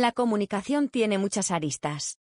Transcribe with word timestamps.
La 0.00 0.12
comunicación 0.12 0.88
tiene 0.88 1.18
muchas 1.18 1.50
aristas. 1.50 2.18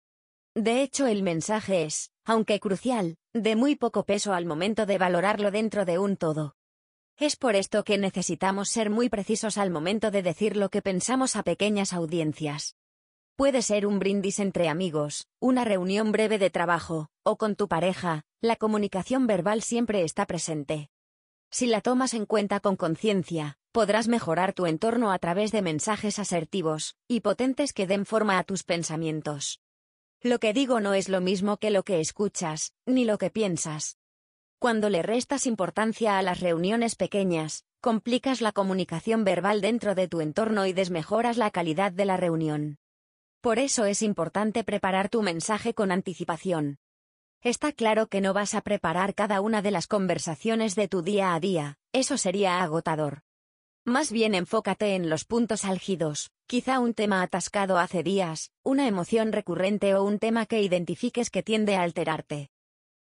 De 0.55 0.81
hecho, 0.81 1.07
el 1.07 1.23
mensaje 1.23 1.83
es, 1.83 2.09
aunque 2.23 2.61
crucial, 2.61 3.17
de 3.33 3.57
muy 3.57 3.75
poco 3.75 4.05
peso 4.05 4.33
al 4.33 4.45
momento 4.45 4.85
de 4.85 4.97
valorarlo 4.97 5.51
dentro 5.51 5.83
de 5.83 5.99
un 5.99 6.15
todo. 6.15 6.55
Es 7.17 7.35
por 7.35 7.53
esto 7.53 7.83
que 7.83 7.97
necesitamos 7.97 8.69
ser 8.69 8.89
muy 8.89 9.09
precisos 9.09 9.57
al 9.57 9.71
momento 9.71 10.09
de 10.09 10.23
decir 10.23 10.55
lo 10.55 10.69
que 10.69 10.81
pensamos 10.81 11.35
a 11.35 11.43
pequeñas 11.43 11.91
audiencias. 11.91 12.77
Puede 13.35 13.61
ser 13.61 13.85
un 13.85 13.99
brindis 13.99 14.39
entre 14.39 14.69
amigos, 14.69 15.27
una 15.41 15.65
reunión 15.65 16.13
breve 16.13 16.39
de 16.39 16.49
trabajo, 16.49 17.09
o 17.23 17.35
con 17.35 17.57
tu 17.57 17.67
pareja, 17.67 18.23
la 18.39 18.55
comunicación 18.55 19.27
verbal 19.27 19.61
siempre 19.61 20.03
está 20.03 20.25
presente. 20.25 20.87
Si 21.51 21.65
la 21.65 21.81
tomas 21.81 22.13
en 22.13 22.25
cuenta 22.25 22.61
con 22.61 22.77
conciencia, 22.77 23.57
podrás 23.75 24.07
mejorar 24.07 24.53
tu 24.53 24.67
entorno 24.67 25.11
a 25.11 25.19
través 25.19 25.51
de 25.51 25.61
mensajes 25.61 26.17
asertivos 26.17 26.95
y 27.09 27.19
potentes 27.19 27.73
que 27.73 27.87
den 27.87 28.05
forma 28.05 28.39
a 28.39 28.45
tus 28.45 28.63
pensamientos. 28.63 29.59
Lo 30.21 30.39
que 30.39 30.53
digo 30.53 30.79
no 30.79 30.93
es 30.93 31.09
lo 31.09 31.19
mismo 31.19 31.57
que 31.57 31.71
lo 31.71 31.83
que 31.83 31.99
escuchas, 31.99 32.71
ni 32.85 33.03
lo 33.03 33.17
que 33.17 33.31
piensas. 33.31 33.97
Cuando 34.59 34.89
le 34.89 35.01
restas 35.01 35.45
importancia 35.45 36.17
a 36.17 36.21
las 36.21 36.39
reuniones 36.39 36.95
pequeñas, 36.95 37.65
complicas 37.81 38.39
la 38.39 38.53
comunicación 38.53 39.25
verbal 39.25 39.59
dentro 39.59 39.93
de 39.93 40.07
tu 40.07 40.21
entorno 40.21 40.65
y 40.65 40.71
desmejoras 40.71 41.35
la 41.35 41.51
calidad 41.51 41.91
de 41.91 42.05
la 42.05 42.15
reunión. 42.15 42.77
Por 43.41 43.59
eso 43.59 43.83
es 43.83 44.01
importante 44.01 44.63
preparar 44.63 45.09
tu 45.09 45.21
mensaje 45.21 45.73
con 45.73 45.91
anticipación. 45.91 46.77
Está 47.41 47.73
claro 47.73 48.07
que 48.07 48.21
no 48.21 48.31
vas 48.33 48.55
a 48.55 48.61
preparar 48.61 49.13
cada 49.15 49.41
una 49.41 49.61
de 49.61 49.71
las 49.71 49.87
conversaciones 49.87 50.75
de 50.75 50.87
tu 50.87 51.01
día 51.01 51.35
a 51.35 51.41
día, 51.41 51.77
eso 51.91 52.17
sería 52.17 52.63
agotador. 52.63 53.24
Más 53.87 54.11
bien 54.11 54.33
enfócate 54.33 54.95
en 54.95 55.11
los 55.11 55.25
puntos 55.25 55.63
álgidos, 55.63 56.31
quizá 56.47 56.79
un 56.79 56.95
tema 56.95 57.21
atascado 57.21 57.77
hace 57.77 58.01
días, 58.01 58.49
una 58.63 58.87
emoción 58.87 59.31
recurrente 59.31 59.93
o 59.93 60.03
un 60.03 60.17
tema 60.17 60.47
que 60.47 60.59
identifiques 60.59 61.29
que 61.29 61.43
tiende 61.43 61.75
a 61.75 61.83
alterarte. 61.83 62.49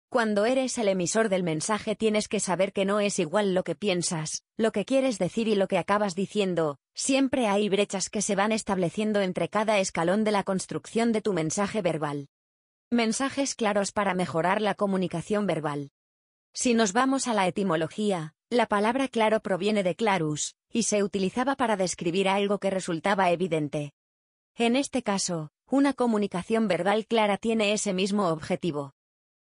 Cuando 0.09 0.45
eres 0.45 0.77
el 0.79 0.89
emisor 0.89 1.29
del 1.29 1.45
mensaje 1.45 1.95
tienes 1.95 2.27
que 2.27 2.41
saber 2.41 2.73
que 2.73 2.85
no 2.85 2.99
es 2.99 3.21
igual 3.21 3.55
lo 3.55 3.63
que 3.63 3.77
piensas, 3.77 4.43
lo 4.57 4.73
que 4.73 4.85
quieres 4.85 5.21
decir 5.21 5.47
y 5.47 5.55
lo 5.55 5.69
que 5.69 5.79
acabas 5.79 6.17
diciendo, 6.17 6.81
siempre 6.95 7.47
hay 7.47 7.69
brechas 7.69 8.11
que 8.11 8.21
se 8.21 8.35
van 8.35 8.51
estableciendo 8.51 9.21
entre 9.21 9.49
cada 9.49 9.79
escalón 9.79 10.25
de 10.25 10.33
la 10.33 10.43
construcción 10.43 11.13
de 11.13 11.23
tu 11.23 11.33
mensaje 11.33 11.81
verbal. 11.81 12.27
Mensajes 12.91 13.55
claros 13.55 13.93
para 13.93 14.15
mejorar 14.15 14.61
la 14.61 14.75
comunicación 14.75 15.47
verbal. 15.47 15.93
Si 16.53 16.75
nos 16.75 16.93
vamos 16.93 17.29
a 17.29 17.35
la 17.35 17.47
etimología, 17.47 18.35
la 18.53 18.67
palabra 18.67 19.09
claro 19.09 19.41
proviene 19.41 19.83
de 19.83 19.95
clarus, 19.95 20.57
y 20.71 20.83
se 20.83 21.03
utilizaba 21.03 21.57
para 21.57 21.79
describir 21.79 22.29
algo 22.29 22.59
que 22.59 22.69
resultaba 22.69 23.31
evidente. 23.31 23.95
En 24.57 24.77
este 24.77 25.03
caso, 25.03 25.51
una 25.71 25.95
comunicación 25.95 26.69
verbal 26.69 27.07
clara 27.07 27.39
tiene 27.39 27.73
ese 27.73 27.95
mismo 27.95 28.29
objetivo. 28.29 28.93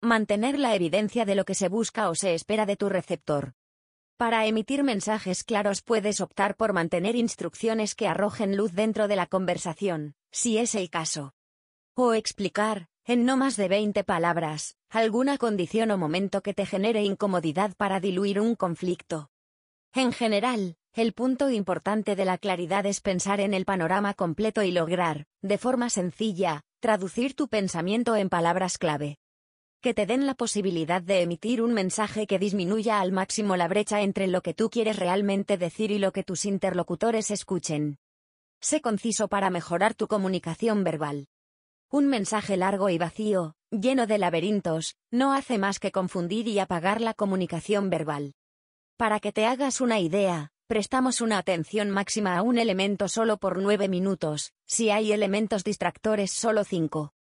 Mantener 0.01 0.59
la 0.59 0.75
evidencia 0.75 1.25
de 1.25 1.37
lo 1.37 1.45
que 1.45 1.55
se 1.55 1.69
busca 1.69 2.11
o 2.11 2.17
se 2.17 2.35
espera 2.35 2.67
de 2.67 2.75
tu 2.75 2.89
receptor. 2.89 3.55
Para 4.17 4.47
emitir 4.47 4.83
mensajes 4.83 5.45
claros 5.45 5.81
puedes 5.81 6.21
optar 6.21 6.57
por 6.57 6.73
mantener 6.73 7.15
instrucciones 7.15 7.95
que 7.95 8.09
arrojen 8.09 8.57
luz 8.57 8.73
dentro 8.73 9.07
de 9.07 9.15
la 9.15 9.27
conversación, 9.27 10.17
si 10.33 10.59
es 10.59 10.75
el 10.75 10.91
caso. 10.91 11.35
O 11.95 12.15
explicar, 12.15 12.89
en 13.09 13.25
no 13.25 13.39
más 13.39 13.57
de 13.57 13.69
20 13.69 14.05
palabras, 14.05 14.77
alguna 14.91 15.39
condición 15.39 15.91
o 15.91 15.97
momento 15.97 16.43
que 16.43 16.53
te 16.53 16.67
genere 16.67 17.03
incomodidad 17.05 17.75
para 17.75 18.01
diluir 18.01 18.39
un 18.39 18.55
conflicto. 18.55 19.31
En 19.95 20.13
general, 20.13 20.77
el 20.93 21.15
punto 21.15 21.49
importante 21.49 22.17
de 22.17 22.27
la 22.27 22.37
claridad 22.37 22.85
es 22.85 23.01
pensar 23.01 23.41
en 23.41 23.55
el 23.55 23.65
panorama 23.65 24.13
completo 24.13 24.63
y 24.63 24.73
lograr, 24.73 25.25
de 25.41 25.57
forma 25.57 25.89
sencilla, 25.89 26.61
traducir 26.81 27.35
tu 27.35 27.49
pensamiento 27.49 28.15
en 28.15 28.29
palabras 28.29 28.77
clave 28.77 29.17
que 29.81 29.95
te 29.95 30.07
den 30.07 30.27
la 30.27 30.35
posibilidad 30.35 31.01
de 31.01 31.23
emitir 31.23 31.63
un 31.63 31.73
mensaje 31.73 32.27
que 32.27 32.41
disminuya 32.41 33.01
al 33.01 33.13
máximo 33.13 33.57
la 33.57 33.69
brecha 33.69 34.03
entre 34.03 34.27
lo 34.27 34.43
que 34.43 34.53
tú 34.53 34.71
quieres 34.71 34.99
realmente 34.99 35.57
decir 35.57 35.93
y 35.93 36.01
lo 36.01 36.11
que 36.11 36.25
tus 36.25 36.45
interlocutores 36.45 37.31
escuchen. 37.31 37.99
Sé 38.61 38.81
conciso 38.81 39.29
para 39.29 39.51
mejorar 39.51 39.95
tu 39.95 40.09
comunicación 40.09 40.83
verbal. 40.83 41.29
Un 41.91 42.07
mensaje 42.07 42.59
largo 42.59 42.91
y 42.91 42.99
vacío, 42.99 43.55
lleno 43.71 44.07
de 44.07 44.19
laberintos, 44.19 44.97
no 45.11 45.33
hace 45.33 45.57
más 45.57 45.81
que 45.81 45.91
confundir 45.91 46.47
y 46.47 46.59
apagar 46.59 47.01
la 47.01 47.15
comunicación 47.15 47.89
verbal. 47.89 48.35
Para 48.99 49.21
que 49.21 49.33
te 49.33 49.47
hagas 49.47 49.81
una 49.81 49.99
idea, 49.99 50.51
prestamos 50.67 51.23
una 51.23 51.39
atención 51.39 51.89
máxima 51.89 52.37
a 52.37 52.43
un 52.43 52.59
elemento 52.59 53.09
solo 53.09 53.39
por 53.39 53.63
nueve 53.63 53.89
minutos, 53.89 54.53
si 54.67 54.91
hay 54.91 55.13
elementos 55.13 55.65
distractores 55.65 56.31
solo 56.31 56.65
cinco. 56.65 57.15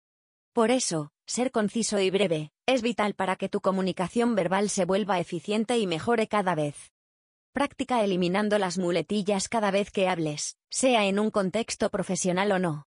Por 0.52 0.72
eso, 0.72 1.10
ser 1.26 1.52
conciso 1.52 2.00
y 2.00 2.10
breve, 2.10 2.50
es 2.66 2.82
vital 2.82 3.14
para 3.14 3.36
que 3.36 3.48
tu 3.48 3.60
comunicación 3.60 4.34
verbal 4.34 4.68
se 4.68 4.84
vuelva 4.84 5.20
eficiente 5.20 5.78
y 5.78 5.86
mejore 5.86 6.26
cada 6.26 6.56
vez. 6.56 6.90
Práctica 7.52 8.02
eliminando 8.02 8.58
las 8.58 8.78
muletillas 8.78 9.48
cada 9.48 9.70
vez 9.70 9.92
que 9.92 10.08
hables, 10.08 10.56
sea 10.70 11.06
en 11.06 11.20
un 11.20 11.30
contexto 11.30 11.88
profesional 11.88 12.50
o 12.50 12.58
no. 12.58 12.86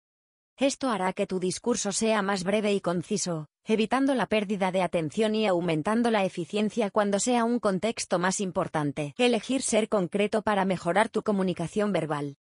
Esto 0.56 0.88
hará 0.88 1.12
que 1.12 1.26
tu 1.26 1.40
discurso 1.40 1.90
sea 1.90 2.22
más 2.22 2.44
breve 2.44 2.72
y 2.72 2.80
conciso, 2.80 3.48
evitando 3.64 4.14
la 4.14 4.26
pérdida 4.26 4.70
de 4.70 4.82
atención 4.82 5.34
y 5.34 5.48
aumentando 5.48 6.12
la 6.12 6.24
eficiencia 6.24 6.90
cuando 6.90 7.18
sea 7.18 7.44
un 7.44 7.58
contexto 7.58 8.20
más 8.20 8.38
importante. 8.38 9.14
Elegir 9.18 9.62
ser 9.62 9.88
concreto 9.88 10.42
para 10.42 10.64
mejorar 10.64 11.08
tu 11.08 11.24
comunicación 11.24 11.92
verbal. 11.92 12.36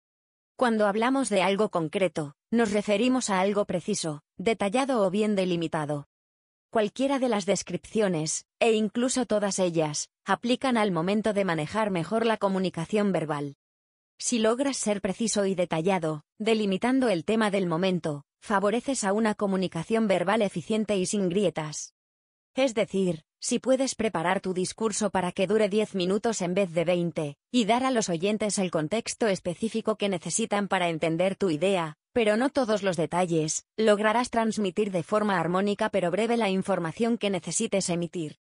Cuando 0.57 0.89
hablamos 0.89 1.29
de 1.29 1.43
algo 1.43 1.71
concreto, 1.71 2.35
nos 2.51 2.73
referimos 2.73 3.31
a 3.31 3.41
algo 3.41 3.65
preciso, 3.65 4.23
detallado 4.37 5.07
o 5.07 5.11
bien 5.11 5.37
delimitado. 5.37 6.09
Cualquiera 6.71 7.21
de 7.21 7.29
las 7.29 7.47
descripciones, 7.47 8.45
e 8.59 8.73
incluso 8.73 9.25
todas 9.25 9.61
ellas, 9.61 10.11
aplican 10.25 10.77
al 10.77 10.91
momento 10.91 11.33
de 11.33 11.45
manejar 11.45 11.91
mejor 11.91 12.27
la 12.27 12.39
comunicación 12.39 13.13
verbal. 13.13 13.57
Si 14.23 14.39
logras 14.39 14.77
ser 14.77 15.01
preciso 15.01 15.47
y 15.47 15.55
detallado, 15.55 16.25
delimitando 16.39 17.09
el 17.09 17.25
tema 17.25 17.51
del 17.51 17.67
momento, 17.67 18.25
favoreces 18.39 19.03
a 19.03 19.15
una 19.15 19.35
comunicación 19.35 20.09
verbal 20.09 20.43
eficiente 20.43 20.99
y 20.99 21.07
sin 21.07 21.31
grietas. 21.31 21.95
Es 22.55 22.75
decir, 22.75 23.23
si 23.41 23.61
puedes 23.61 23.95
preparar 23.95 24.43
tu 24.43 24.53
discurso 24.53 25.09
para 25.09 25.33
que 25.33 25.47
dure 25.47 25.71
10 25.71 25.95
minutos 25.95 26.43
en 26.43 26.53
vez 26.53 26.71
de 26.75 26.85
20, 26.85 27.39
y 27.51 27.65
dar 27.65 27.83
a 27.83 27.91
los 27.91 28.11
oyentes 28.11 28.59
el 28.59 28.71
contexto 28.71 29.27
específico 29.27 29.97
que 29.97 30.11
necesitan 30.11 30.69
para 30.69 30.91
entender 30.91 31.35
tu 31.35 31.49
idea, 31.49 31.97
pero 32.13 32.37
no 32.37 32.51
todos 32.51 32.83
los 32.83 32.99
detalles, 32.99 33.65
lograrás 33.79 34.29
transmitir 34.29 34.91
de 34.91 35.03
forma 35.03 35.41
armónica 35.41 35.89
pero 35.89 36.11
breve 36.11 36.37
la 36.37 36.51
información 36.51 37.17
que 37.17 37.31
necesites 37.31 37.89
emitir. 37.89 38.37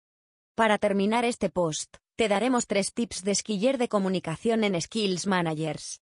Para 0.54 0.78
terminar 0.78 1.26
este 1.26 1.50
post, 1.50 1.98
te 2.16 2.28
daremos 2.28 2.66
tres 2.66 2.94
tips 2.94 3.24
de 3.24 3.32
esquiller 3.32 3.76
de 3.76 3.88
comunicación 3.88 4.64
en 4.64 4.80
Skills 4.80 5.26
Managers. 5.26 6.00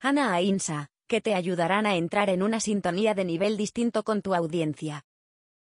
Ana 0.00 0.34
Ainsa, 0.34 0.90
que 1.06 1.20
te 1.20 1.34
ayudarán 1.34 1.86
a 1.86 1.94
entrar 1.94 2.28
en 2.28 2.42
una 2.42 2.58
sintonía 2.58 3.14
de 3.14 3.24
nivel 3.24 3.56
distinto 3.56 4.02
con 4.02 4.20
tu 4.20 4.34
audiencia. 4.34 5.06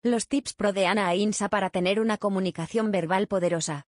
Los 0.04 0.28
tips 0.28 0.54
pro 0.54 0.72
de 0.72 0.86
Ana 0.86 1.08
Ainsa 1.08 1.48
para 1.48 1.70
tener 1.70 1.98
una 1.98 2.18
comunicación 2.18 2.92
verbal 2.92 3.26
poderosa. 3.26 3.88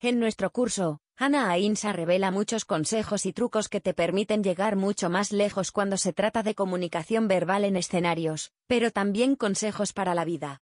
En 0.00 0.20
nuestro 0.20 0.50
curso, 0.50 1.00
Ana 1.16 1.50
Ainsa 1.50 1.92
revela 1.92 2.30
muchos 2.30 2.64
consejos 2.64 3.26
y 3.26 3.32
trucos 3.32 3.68
que 3.68 3.80
te 3.80 3.94
permiten 3.94 4.44
llegar 4.44 4.76
mucho 4.76 5.10
más 5.10 5.32
lejos 5.32 5.72
cuando 5.72 5.96
se 5.96 6.12
trata 6.12 6.44
de 6.44 6.54
comunicación 6.54 7.26
verbal 7.26 7.64
en 7.64 7.76
escenarios, 7.76 8.52
pero 8.68 8.92
también 8.92 9.34
consejos 9.34 9.92
para 9.92 10.14
la 10.14 10.24
vida. 10.24 10.62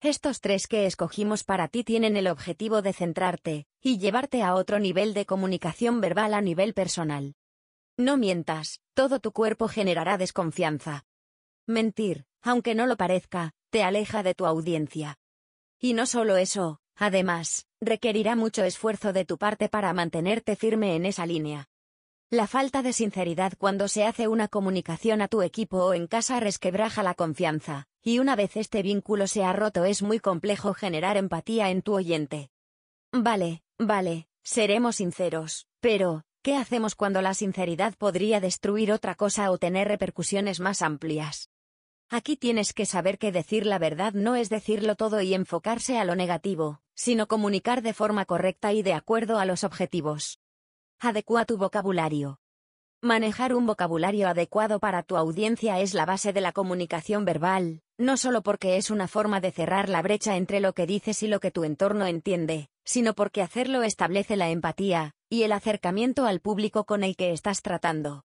Estos 0.00 0.40
tres 0.40 0.66
que 0.66 0.86
escogimos 0.86 1.44
para 1.44 1.68
ti 1.68 1.84
tienen 1.84 2.16
el 2.16 2.26
objetivo 2.26 2.82
de 2.82 2.92
centrarte 2.92 3.66
y 3.80 3.98
llevarte 3.98 4.42
a 4.42 4.54
otro 4.54 4.78
nivel 4.78 5.14
de 5.14 5.26
comunicación 5.26 6.00
verbal 6.00 6.34
a 6.34 6.40
nivel 6.40 6.74
personal. 6.74 7.34
No 7.96 8.16
mientas, 8.16 8.80
todo 8.94 9.20
tu 9.20 9.32
cuerpo 9.32 9.68
generará 9.68 10.16
desconfianza. 10.16 11.04
Mentir, 11.66 12.24
aunque 12.42 12.74
no 12.74 12.86
lo 12.86 12.96
parezca, 12.96 13.52
te 13.70 13.82
aleja 13.82 14.22
de 14.22 14.34
tu 14.34 14.46
audiencia. 14.46 15.18
Y 15.78 15.92
no 15.92 16.06
solo 16.06 16.36
eso, 16.36 16.80
Además, 17.00 17.66
requerirá 17.80 18.36
mucho 18.36 18.62
esfuerzo 18.62 19.14
de 19.14 19.24
tu 19.24 19.38
parte 19.38 19.70
para 19.70 19.90
mantenerte 19.94 20.54
firme 20.54 20.96
en 20.96 21.06
esa 21.06 21.24
línea. 21.24 21.70
La 22.28 22.46
falta 22.46 22.82
de 22.82 22.92
sinceridad 22.92 23.54
cuando 23.56 23.88
se 23.88 24.04
hace 24.04 24.28
una 24.28 24.48
comunicación 24.48 25.22
a 25.22 25.28
tu 25.28 25.40
equipo 25.40 25.78
o 25.78 25.94
en 25.94 26.06
casa 26.06 26.40
resquebraja 26.40 27.02
la 27.02 27.14
confianza, 27.14 27.88
y 28.02 28.18
una 28.18 28.36
vez 28.36 28.56
este 28.56 28.82
vínculo 28.82 29.26
se 29.26 29.44
ha 29.44 29.52
roto 29.52 29.84
es 29.84 30.02
muy 30.02 30.20
complejo 30.20 30.74
generar 30.74 31.16
empatía 31.16 31.70
en 31.70 31.82
tu 31.82 31.94
oyente. 31.94 32.50
Vale, 33.12 33.62
vale, 33.78 34.28
seremos 34.42 34.96
sinceros, 34.96 35.66
pero, 35.80 36.24
¿qué 36.42 36.56
hacemos 36.56 36.94
cuando 36.94 37.22
la 37.22 37.34
sinceridad 37.34 37.94
podría 37.96 38.40
destruir 38.40 38.92
otra 38.92 39.14
cosa 39.14 39.50
o 39.50 39.58
tener 39.58 39.88
repercusiones 39.88 40.60
más 40.60 40.82
amplias? 40.82 41.50
Aquí 42.08 42.36
tienes 42.36 42.72
que 42.72 42.86
saber 42.86 43.18
que 43.18 43.30
decir 43.30 43.66
la 43.66 43.78
verdad 43.78 44.14
no 44.14 44.34
es 44.34 44.48
decirlo 44.48 44.96
todo 44.96 45.20
y 45.20 45.32
enfocarse 45.32 45.96
a 45.96 46.04
lo 46.04 46.16
negativo, 46.16 46.80
sino 46.94 47.28
comunicar 47.28 47.82
de 47.82 47.94
forma 47.94 48.24
correcta 48.24 48.72
y 48.72 48.82
de 48.82 48.94
acuerdo 48.94 49.38
a 49.38 49.44
los 49.44 49.62
objetivos. 49.62 50.40
Adecua 50.98 51.44
tu 51.44 51.56
vocabulario. 51.56 52.39
Manejar 53.02 53.54
un 53.54 53.64
vocabulario 53.64 54.28
adecuado 54.28 54.78
para 54.78 55.02
tu 55.02 55.16
audiencia 55.16 55.80
es 55.80 55.94
la 55.94 56.04
base 56.04 56.34
de 56.34 56.42
la 56.42 56.52
comunicación 56.52 57.24
verbal, 57.24 57.80
no 57.96 58.18
solo 58.18 58.42
porque 58.42 58.76
es 58.76 58.90
una 58.90 59.08
forma 59.08 59.40
de 59.40 59.52
cerrar 59.52 59.88
la 59.88 60.02
brecha 60.02 60.36
entre 60.36 60.60
lo 60.60 60.74
que 60.74 60.84
dices 60.84 61.22
y 61.22 61.26
lo 61.26 61.40
que 61.40 61.50
tu 61.50 61.64
entorno 61.64 62.04
entiende, 62.04 62.68
sino 62.84 63.14
porque 63.14 63.40
hacerlo 63.40 63.82
establece 63.84 64.36
la 64.36 64.50
empatía 64.50 65.14
y 65.30 65.44
el 65.44 65.52
acercamiento 65.52 66.26
al 66.26 66.40
público 66.40 66.84
con 66.84 67.02
el 67.02 67.16
que 67.16 67.32
estás 67.32 67.62
tratando. 67.62 68.24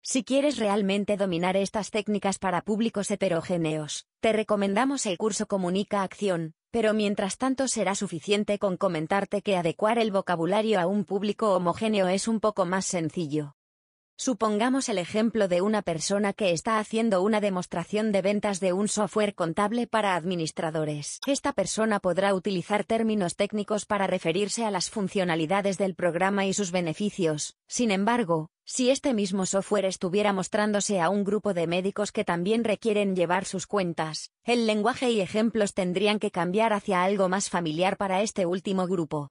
Si 0.00 0.24
quieres 0.24 0.56
realmente 0.56 1.18
dominar 1.18 1.58
estas 1.58 1.90
técnicas 1.90 2.38
para 2.38 2.62
públicos 2.62 3.10
heterogéneos, 3.10 4.06
te 4.20 4.32
recomendamos 4.32 5.04
el 5.04 5.18
curso 5.18 5.46
Comunica 5.46 6.02
Acción, 6.02 6.54
pero 6.70 6.94
mientras 6.94 7.36
tanto 7.36 7.68
será 7.68 7.94
suficiente 7.94 8.58
con 8.58 8.78
comentarte 8.78 9.42
que 9.42 9.58
adecuar 9.58 9.98
el 9.98 10.10
vocabulario 10.10 10.80
a 10.80 10.86
un 10.86 11.04
público 11.04 11.54
homogéneo 11.54 12.08
es 12.08 12.28
un 12.28 12.40
poco 12.40 12.64
más 12.64 12.86
sencillo. 12.86 13.56
Supongamos 14.18 14.88
el 14.88 14.96
ejemplo 14.96 15.46
de 15.46 15.60
una 15.60 15.82
persona 15.82 16.32
que 16.32 16.52
está 16.52 16.78
haciendo 16.78 17.20
una 17.20 17.42
demostración 17.42 18.12
de 18.12 18.22
ventas 18.22 18.60
de 18.60 18.72
un 18.72 18.88
software 18.88 19.34
contable 19.34 19.86
para 19.86 20.16
administradores. 20.16 21.20
Esta 21.26 21.52
persona 21.52 22.00
podrá 22.00 22.32
utilizar 22.32 22.84
términos 22.84 23.36
técnicos 23.36 23.84
para 23.84 24.06
referirse 24.06 24.64
a 24.64 24.70
las 24.70 24.88
funcionalidades 24.88 25.76
del 25.76 25.94
programa 25.94 26.46
y 26.46 26.54
sus 26.54 26.72
beneficios. 26.72 27.56
Sin 27.68 27.90
embargo, 27.90 28.48
si 28.64 28.88
este 28.88 29.12
mismo 29.12 29.44
software 29.44 29.84
estuviera 29.84 30.32
mostrándose 30.32 30.98
a 30.98 31.10
un 31.10 31.22
grupo 31.22 31.52
de 31.52 31.66
médicos 31.66 32.10
que 32.10 32.24
también 32.24 32.64
requieren 32.64 33.16
llevar 33.16 33.44
sus 33.44 33.66
cuentas, 33.66 34.30
el 34.44 34.66
lenguaje 34.66 35.10
y 35.10 35.20
ejemplos 35.20 35.74
tendrían 35.74 36.18
que 36.18 36.30
cambiar 36.30 36.72
hacia 36.72 37.04
algo 37.04 37.28
más 37.28 37.50
familiar 37.50 37.98
para 37.98 38.22
este 38.22 38.46
último 38.46 38.86
grupo. 38.86 39.28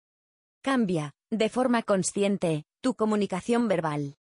Cambia, 0.61 1.13
de 1.31 1.49
forma 1.49 1.81
consciente, 1.81 2.65
tu 2.81 2.93
comunicación 2.93 3.67
verbal. 3.67 4.17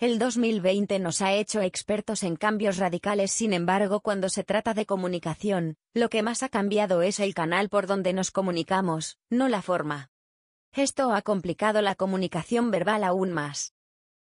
El 0.00 0.18
2020 0.18 0.98
nos 0.98 1.22
ha 1.22 1.34
hecho 1.34 1.60
expertos 1.60 2.24
en 2.24 2.34
cambios 2.34 2.78
radicales, 2.78 3.30
sin 3.30 3.52
embargo, 3.52 4.00
cuando 4.00 4.28
se 4.28 4.42
trata 4.42 4.74
de 4.74 4.86
comunicación, 4.86 5.76
lo 5.94 6.08
que 6.08 6.24
más 6.24 6.42
ha 6.42 6.48
cambiado 6.48 7.02
es 7.02 7.20
el 7.20 7.32
canal 7.32 7.68
por 7.68 7.86
donde 7.86 8.12
nos 8.12 8.32
comunicamos, 8.32 9.18
no 9.30 9.48
la 9.48 9.62
forma. 9.62 10.10
Esto 10.72 11.12
ha 11.14 11.22
complicado 11.22 11.80
la 11.80 11.94
comunicación 11.94 12.72
verbal 12.72 13.04
aún 13.04 13.30
más. 13.32 13.72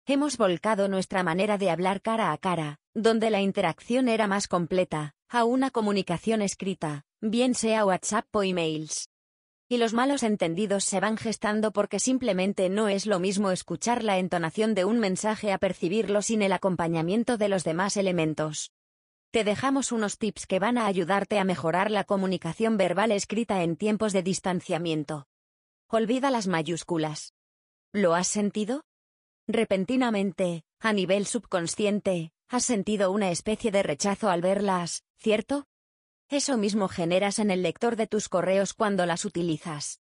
Hemos 0.06 0.38
volcado 0.38 0.88
nuestra 0.88 1.22
manera 1.22 1.58
de 1.58 1.70
hablar 1.70 2.02
cara 2.02 2.32
a 2.32 2.38
cara, 2.38 2.80
donde 2.94 3.30
la 3.30 3.42
interacción 3.42 4.08
era 4.08 4.26
más 4.26 4.48
completa, 4.48 5.16
a 5.28 5.44
una 5.44 5.70
comunicación 5.70 6.42
escrita, 6.42 7.04
bien 7.20 7.54
sea 7.56 7.86
WhatsApp 7.86 8.34
o 8.34 8.44
emails. 8.44 9.10
Y 9.70 9.78
los 9.78 9.94
malos 9.94 10.24
entendidos 10.24 10.86
se 10.86 11.02
van 11.02 11.18
gestando 11.18 11.72
porque 11.72 12.00
simplemente 12.00 12.70
no 12.70 12.88
es 12.88 13.06
lo 13.06 13.20
mismo 13.20 13.52
escuchar 13.52 14.02
la 14.02 14.18
entonación 14.18 14.74
de 14.76 14.86
un 14.86 14.98
mensaje 14.98 15.52
a 15.52 15.58
percibirlo 15.58 16.22
sin 16.22 16.42
el 16.42 16.54
acompañamiento 16.54 17.38
de 17.38 17.50
los 17.50 17.66
demás 17.66 17.98
elementos. 17.98 18.72
Te 19.32 19.44
dejamos 19.44 19.92
unos 19.92 20.18
tips 20.18 20.48
que 20.48 20.60
van 20.60 20.78
a 20.78 20.86
ayudarte 20.86 21.38
a 21.38 21.44
mejorar 21.44 21.92
la 21.92 22.06
comunicación 22.06 22.78
verbal 22.78 23.12
escrita 23.12 23.62
en 23.62 23.76
tiempos 23.76 24.14
de 24.14 24.24
distanciamiento. 24.24 25.28
Olvida 25.90 26.32
las 26.32 26.48
mayúsculas. 26.48 27.34
¿Lo 27.92 28.16
has 28.16 28.28
sentido? 28.28 28.86
Repentinamente, 29.48 30.64
a 30.80 30.94
nivel 30.94 31.26
subconsciente, 31.26 32.32
has 32.48 32.64
sentido 32.64 33.12
una 33.12 33.32
especie 33.32 33.72
de 33.72 33.84
rechazo 33.84 34.30
al 34.30 34.42
verlas, 34.42 35.04
¿cierto? 35.18 35.66
Eso 36.30 36.58
mismo 36.58 36.90
generas 36.90 37.40
en 37.40 37.52
el 37.52 37.62
lector 37.62 37.96
de 37.96 38.06
tus 38.06 38.28
correos 38.28 38.74
cuando 38.74 39.06
las 39.06 39.24
utilizas. 39.24 40.02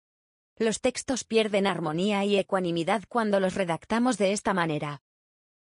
Los 0.57 0.81
textos 0.81 1.25
pierden 1.25 1.67
armonía 1.67 2.25
y 2.25 2.39
ecuanimidad 2.39 3.03
cuando 3.09 3.41
los 3.41 3.55
redactamos 3.55 4.17
de 4.17 4.33
esta 4.33 4.55
manera. 4.55 5.03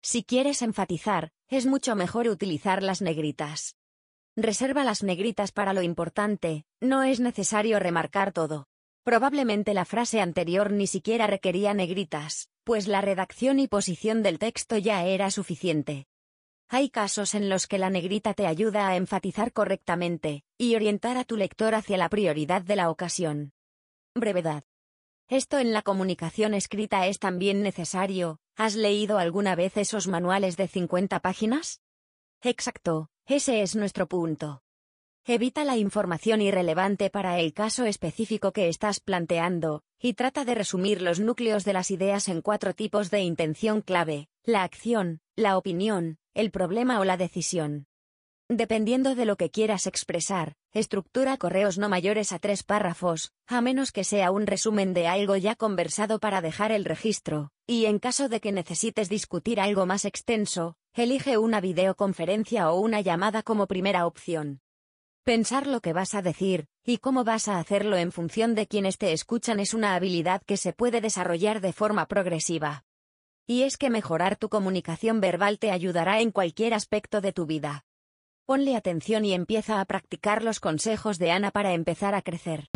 Si 0.02 0.24
quieres 0.24 0.62
enfatizar, 0.62 1.32
es 1.50 1.66
mucho 1.66 1.96
mejor 1.96 2.28
utilizar 2.28 2.82
las 2.82 3.02
negritas. 3.02 3.76
Reserva 4.38 4.84
las 4.84 5.04
negritas 5.04 5.52
para 5.52 5.74
lo 5.74 5.82
importante, 5.82 6.66
no 6.80 7.04
es 7.04 7.20
necesario 7.20 7.78
remarcar 7.80 8.32
todo. 8.32 8.68
Probablemente 9.04 9.74
la 9.74 9.84
frase 9.84 10.22
anterior 10.22 10.72
ni 10.72 10.88
siquiera 10.88 11.28
requería 11.28 11.74
negritas, 11.74 12.50
pues 12.64 12.88
la 12.88 13.02
redacción 13.02 13.60
y 13.60 13.68
posición 13.68 14.24
del 14.24 14.40
texto 14.40 14.78
ya 14.78 15.06
era 15.06 15.30
suficiente. 15.30 16.08
Hay 16.76 16.90
casos 16.90 17.36
en 17.36 17.50
los 17.50 17.68
que 17.68 17.78
la 17.78 17.92
negrita 17.92 18.34
te 18.34 18.48
ayuda 18.48 18.88
a 18.88 18.96
enfatizar 18.96 19.54
correctamente 19.54 20.44
y 20.58 20.74
orientar 20.74 21.18
a 21.18 21.24
tu 21.24 21.38
lector 21.38 21.76
hacia 21.76 21.98
la 21.98 22.10
prioridad 22.10 22.64
de 22.64 22.76
la 22.76 22.90
ocasión. 22.90 23.54
Brevedad. 24.16 24.64
Esto 25.30 25.60
en 25.60 25.72
la 25.72 25.84
comunicación 25.84 26.56
escrita 26.56 27.06
es 27.06 27.20
también 27.20 27.62
necesario. 27.62 28.40
¿Has 28.56 28.74
leído 28.74 29.20
alguna 29.20 29.54
vez 29.54 29.78
esos 29.78 30.08
manuales 30.08 30.58
de 30.58 30.68
50 30.68 31.20
páginas? 31.20 31.80
Exacto, 32.42 33.12
ese 33.28 33.62
es 33.62 33.76
nuestro 33.76 34.08
punto. 34.08 34.64
Evita 35.26 35.66
la 35.66 35.78
información 35.78 36.42
irrelevante 36.42 37.12
para 37.12 37.40
el 37.40 37.54
caso 37.54 37.86
específico 37.86 38.52
que 38.52 38.68
estás 38.68 39.00
planteando, 39.00 39.84
y 40.00 40.14
trata 40.16 40.44
de 40.44 40.56
resumir 40.56 41.04
los 41.04 41.20
núcleos 41.20 41.66
de 41.66 41.74
las 41.74 41.92
ideas 41.92 42.30
en 42.30 42.42
cuatro 42.42 42.74
tipos 42.74 43.12
de 43.12 43.22
intención 43.22 43.82
clave, 43.82 44.28
la 44.44 44.64
acción, 44.64 45.22
la 45.36 45.56
opinión, 45.56 46.18
el 46.34 46.52
problema 46.52 47.00
o 47.00 47.06
la 47.06 47.18
decisión. 47.18 47.86
Dependiendo 48.50 49.16
de 49.16 49.26
lo 49.26 49.38
que 49.38 49.50
quieras 49.50 49.88
expresar, 49.88 50.54
estructura 50.74 51.38
correos 51.38 51.78
no 51.78 51.90
mayores 51.90 52.32
a 52.32 52.40
tres 52.40 52.64
párrafos, 52.64 53.32
a 53.48 53.62
menos 53.62 53.92
que 53.92 54.04
sea 54.04 54.32
un 54.32 54.46
resumen 54.48 54.94
de 54.94 55.08
algo 55.08 55.38
ya 55.38 55.56
conversado 55.56 56.20
para 56.20 56.42
dejar 56.42 56.72
el 56.72 56.86
registro, 56.86 57.52
y 57.66 57.86
en 57.86 58.00
caso 58.00 58.30
de 58.30 58.42
que 58.42 58.52
necesites 58.52 59.10
discutir 59.10 59.62
algo 59.62 59.86
más 59.86 60.06
extenso, 60.06 60.76
elige 60.94 61.38
una 61.38 61.62
videoconferencia 61.62 62.70
o 62.72 62.80
una 62.80 63.02
llamada 63.02 63.44
como 63.44 63.66
primera 63.66 64.06
opción. 64.06 64.60
Pensar 65.24 65.68
lo 65.68 65.80
que 65.80 65.94
vas 65.94 66.14
a 66.14 66.22
decir, 66.22 66.66
y 66.84 66.98
cómo 66.98 67.24
vas 67.24 67.48
a 67.48 67.58
hacerlo 67.58 67.96
en 67.96 68.12
función 68.12 68.56
de 68.56 68.68
quienes 68.68 68.98
te 68.98 69.14
escuchan 69.14 69.62
es 69.62 69.74
una 69.74 69.96
habilidad 69.96 70.42
que 70.46 70.58
se 70.58 70.74
puede 70.74 71.00
desarrollar 71.00 71.62
de 71.62 71.72
forma 71.72 72.08
progresiva. 72.08 72.84
Y 73.46 73.64
es 73.64 73.78
que 73.78 73.90
mejorar 73.90 74.38
tu 74.38 74.48
comunicación 74.48 75.20
verbal 75.20 75.60
te 75.60 75.72
ayudará 75.72 76.22
en 76.22 76.32
cualquier 76.32 76.74
aspecto 76.74 77.20
de 77.20 77.34
tu 77.34 77.46
vida. 77.46 77.84
Ponle 78.46 78.76
atención 78.76 79.26
y 79.26 79.34
empieza 79.34 79.82
a 79.82 79.86
practicar 79.86 80.44
los 80.44 80.60
consejos 80.60 81.20
de 81.20 81.32
Ana 81.32 81.52
para 81.52 81.74
empezar 81.74 82.16
a 82.16 82.22
crecer. 82.22 82.70